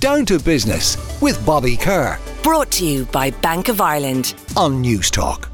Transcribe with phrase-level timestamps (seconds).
[0.00, 4.32] Down to Business with Bobby Kerr Brought to you by Bank of Ireland.
[4.56, 5.48] on Newstalk.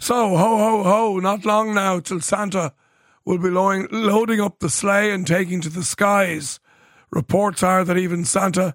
[0.00, 2.72] So, ho, ho, ho, not long now till Santa
[3.26, 6.60] will be loading, loading up the sleigh and taking to the skies.
[7.10, 8.74] Reports are that even Santa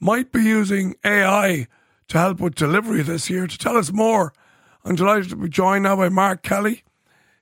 [0.00, 1.68] might be using AI
[2.08, 3.46] to help with delivery this year.
[3.46, 4.32] To tell us more,
[4.84, 6.82] I'm delighted to be joined now by Mark Kelly.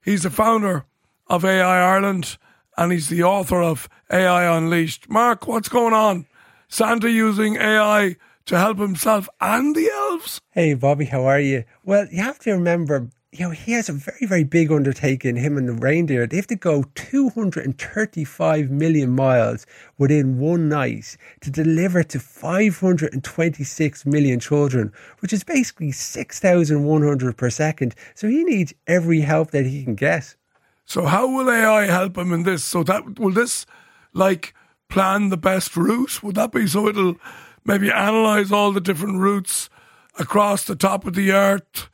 [0.05, 0.85] He's the founder
[1.27, 2.37] of AI Ireland
[2.77, 5.09] and he's the author of AI Unleashed.
[5.09, 6.27] Mark, what's going on?
[6.69, 10.41] Santa using AI to help himself and the elves?
[10.51, 11.65] Hey, Bobby, how are you?
[11.85, 15.57] Well, you have to remember, you know, he has a very, very big undertaking, him
[15.57, 16.27] and the reindeer.
[16.27, 19.67] They have to go 235 million miles
[19.99, 27.95] within one night to deliver to 526 million children, which is basically 6,100 per second.
[28.15, 30.37] So he needs every help that he can get.
[30.85, 32.65] So how will AI help him in this?
[32.65, 33.67] So that will this
[34.13, 34.55] like
[34.89, 36.23] plan the best route?
[36.23, 37.17] Would that be so it'll
[37.65, 39.71] maybe analyze all the different routes
[40.19, 41.89] across the top of the earth,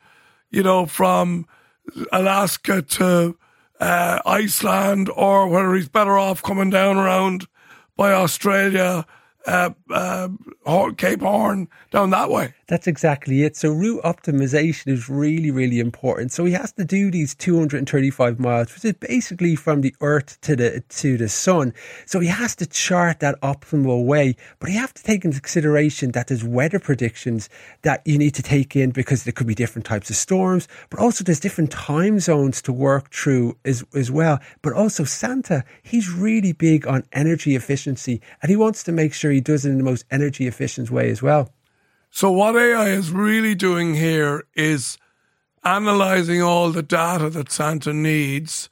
[0.49, 1.45] you know, from
[2.11, 3.37] Alaska to
[3.79, 7.47] uh, Iceland, or whether he's better off coming down around
[7.95, 9.05] by Australia,
[9.45, 10.29] uh, uh,
[10.97, 12.53] Cape Horn, down that way.
[12.67, 13.55] That's exactly it.
[13.55, 16.31] So route optimization is really, really important.
[16.31, 20.55] So he has to do these 235 miles, which is basically from the earth to
[20.55, 21.73] the to the sun.
[22.05, 24.35] So he has to chart that optimal way.
[24.59, 27.49] But you have to take into consideration that there's weather predictions
[27.81, 30.99] that you need to take in because there could be different types of storms, but
[30.99, 34.39] also there's different time zones to work through as, as well.
[34.61, 39.31] But also Santa, he's really big on energy efficiency and he wants to make sure
[39.31, 41.53] he does it in the most energy efficient way as well.
[42.11, 44.97] So what AI is really doing here is
[45.63, 48.69] analyzing all the data that Santa needs,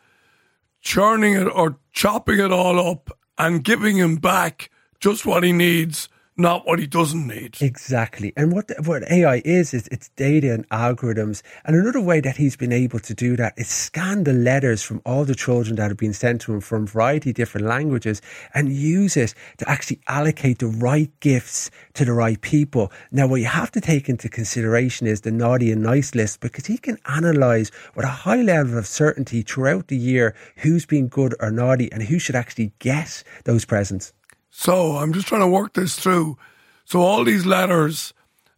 [0.82, 6.10] churning it or chopping it all up and giving him back just what he needs,
[6.38, 7.58] not what he doesn't need.
[7.62, 8.32] Exactly.
[8.38, 11.42] And what what AI is is it's data and algorithms.
[11.66, 15.02] And another way that he's been able to do that is scan the letters from
[15.06, 18.22] all the children that have been sent to him from a variety of different languages
[18.54, 22.92] and use it to actually allocate the right gifts to the right people.
[23.12, 26.68] Now what you have to take into consideration is the naughty and nice list because
[26.68, 31.34] he can analyze with a high level of certainty throughout the year who's been good
[31.40, 34.14] or naughty and who should actually get those presents.
[34.50, 36.38] So I'm just trying to work this through.
[36.86, 38.14] So all these letters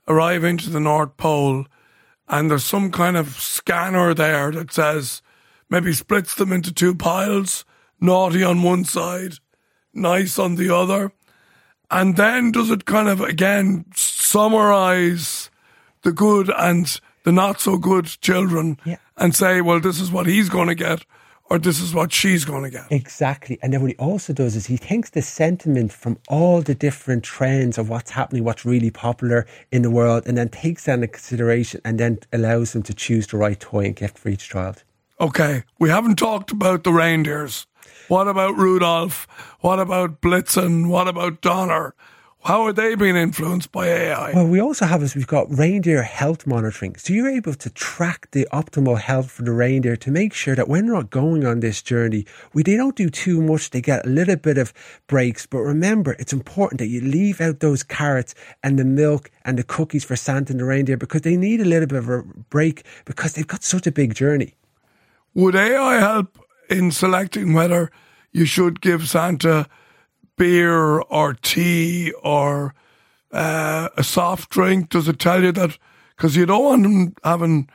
[0.08, 1.66] arrive into the North Pole,
[2.28, 5.22] and there's some kind of scanner there that says
[5.70, 7.66] maybe splits them into two piles,
[8.00, 9.34] naughty on one side,
[9.94, 11.12] nice on the other.
[11.92, 15.50] And then does it kind of again summarize
[16.04, 18.98] the good and the not so good children Yeah.
[19.18, 21.04] and say, well, this is what he's going to get
[21.50, 22.86] or this is what she's going to get.
[22.92, 23.58] Exactly.
[23.62, 27.24] And then what he also does is he takes the sentiment from all the different
[27.24, 31.08] trends of what's happening, what's really popular in the world, and then takes that into
[31.08, 34.84] consideration and then allows them to choose the right toy and gift for each child.
[35.20, 37.66] Okay, we haven't talked about the reindeers.
[38.08, 39.28] What about Rudolph?
[39.60, 40.88] What about Blitzen?
[40.88, 41.94] What about Donner?
[42.46, 44.32] How are they being influenced by AI?
[44.32, 46.96] Well, we also have is we've got reindeer health monitoring.
[46.96, 50.70] So you're able to track the optimal health for the reindeer to make sure that
[50.70, 53.72] when they're not going on this journey, we they don't do too much.
[53.72, 54.74] They get a little bit of
[55.08, 55.46] breaks.
[55.46, 58.34] But remember, it's important that you leave out those carrots
[58.64, 61.66] and the milk and the cookies for Santa and the reindeer because they need a
[61.66, 64.56] little bit of a break because they've got such a big journey.
[65.34, 66.40] Would AI help
[66.70, 67.92] in selecting whether
[68.32, 69.68] you should give Santa
[70.40, 72.74] beer or tea or
[73.32, 74.90] uh, a soft drink?
[74.90, 75.78] Does it tell you that?
[76.18, 77.70] Because you don't want him having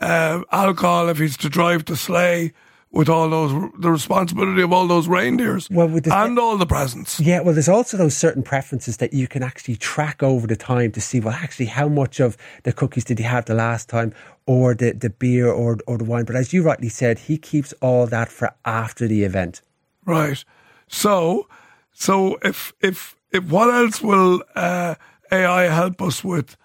[0.00, 2.52] uh, alcohol if he's to drive the sleigh
[2.92, 7.20] with all those the responsibility of all those reindeers Well, and all the presents.
[7.20, 10.90] Yeah, well, there's also those certain preferences that you can actually track over the time
[10.92, 14.12] to see, well, actually, how much of the cookies did he have the last time,
[14.46, 16.24] or the, the beer, or, or the wine.
[16.24, 19.62] But as you rightly said, he keeps all that for after the event.
[20.04, 20.44] Right.
[20.88, 21.46] So,
[21.92, 24.94] so if if if what else will uh,
[25.30, 26.56] AI help us with?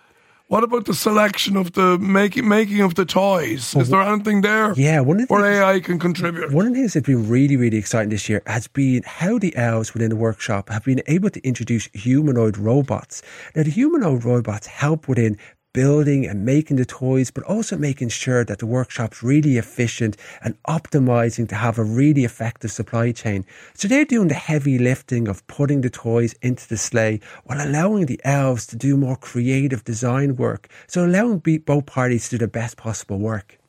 [0.48, 3.76] What about the selection of the making making of the toys?
[3.76, 4.74] Is there anything there?
[4.78, 6.54] Yeah, one of the where things- AI can contribute.
[6.54, 9.56] One of the things that's been really, really exciting this year has been how the
[9.56, 13.24] elves within the workshop have been able to introduce humanoid robots.
[13.56, 15.38] Now, the humanoid robots help within
[15.76, 20.56] building and making the toys, but also making sure that the workshop's really efficient and
[20.64, 23.46] optimizing to have a really effective supply chain.
[23.74, 28.06] So they're doing the heavy lifting of putting the toys into the sleigh while allowing
[28.06, 30.70] the elves to do more creative design work.
[30.88, 33.60] So allowing both parties to do the best possible work.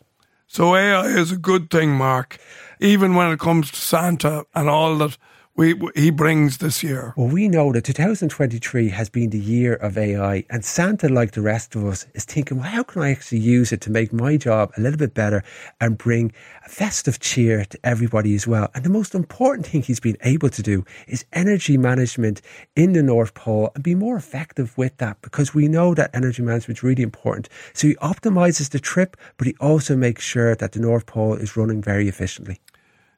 [0.47, 2.39] So AI is a good thing, Mark,
[2.79, 5.19] even when it comes to Santa and all that
[5.57, 7.15] we, he brings this year?
[7.17, 11.41] Well, we know that 2023 has been the year of AI, and Santa, like the
[11.41, 14.37] rest of us, is thinking, well, how can I actually use it to make my
[14.37, 15.43] job a little bit better
[15.81, 16.33] and bring
[16.67, 18.71] a festive cheer to everybody as well?
[18.75, 22.43] And the most important thing he's been able to do is energy management
[22.77, 26.43] in the North Pole and be more effective with that because we know that energy
[26.43, 27.49] management is really important.
[27.73, 31.57] So he optimizes the trip, but he also makes sure that the North Pole is
[31.57, 32.61] running very efficiently.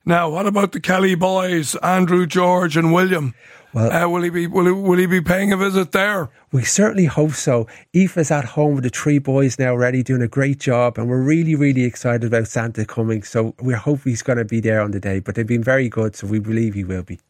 [0.08, 3.34] Now, what about the Kelly boys, Andrew, George, and William?
[3.74, 6.30] Well, uh, will he be will he, will he be paying a visit there?
[6.50, 7.66] We certainly hope so.
[7.92, 11.20] Aoife's at home with the three boys now, ready, doing a great job, and we're
[11.20, 13.22] really really excited about Santa coming.
[13.22, 15.20] So we hope he's going to be there on the day.
[15.20, 17.20] But they've been very good, so we believe he will be.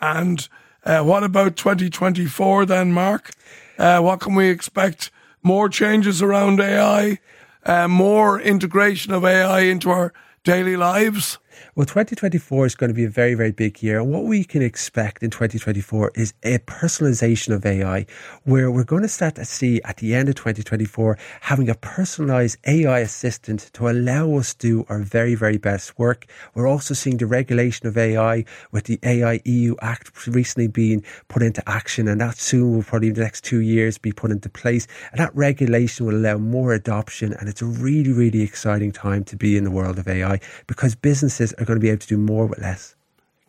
[0.00, 0.48] And
[0.84, 3.30] uh, what about 2024 then, Mark?
[3.78, 5.12] Uh, what can we expect?
[5.44, 7.20] More changes around AI,
[7.64, 11.38] uh, more integration of AI into our daily lives.
[11.74, 14.00] Well, 2024 is going to be a very, very big year.
[14.00, 18.06] And what we can expect in 2024 is a personalization of AI,
[18.42, 22.58] where we're going to start to see at the end of 2024 having a personalized
[22.66, 26.26] AI assistant to allow us to do our very, very best work.
[26.54, 31.42] We're also seeing the regulation of AI with the AI EU Act recently being put
[31.42, 34.48] into action, and that soon will probably in the next two years be put into
[34.48, 34.86] place.
[35.12, 37.34] And that regulation will allow more adoption.
[37.34, 40.94] And it's a really, really exciting time to be in the world of AI because
[40.94, 42.94] businesses are going to be able to do more with less.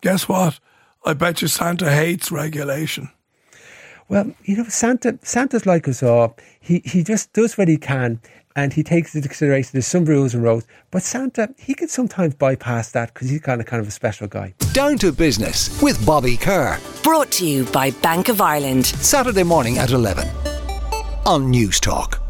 [0.00, 0.60] Guess what?
[1.04, 3.10] I bet you Santa hates regulation.
[4.08, 6.36] Well, you know, Santa Santa's like us all.
[6.60, 8.20] He he just does what he can
[8.56, 10.66] and he takes into consideration there's some rules and roads.
[10.90, 14.26] But Santa, he can sometimes bypass that because he's kind of kind of a special
[14.26, 14.54] guy.
[14.72, 16.80] Down to business with Bobby Kerr.
[17.02, 18.86] Brought to you by Bank of Ireland.
[18.86, 20.26] Saturday morning at 11
[21.26, 22.25] on Newstalk.